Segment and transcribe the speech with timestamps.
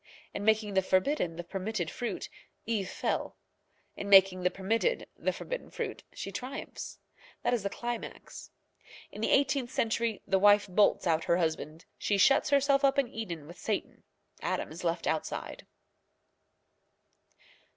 [0.33, 2.27] In making the forbidden the permitted fruit,
[2.65, 3.37] Eve fell;
[3.95, 6.97] in making the permitted the forbidden fruit, she triumphs.
[7.43, 8.49] That is the climax.
[9.11, 11.85] In the eighteenth century the wife bolts out her husband.
[11.99, 14.01] She shuts herself up in Eden with Satan.
[14.41, 15.67] Adam is left outside.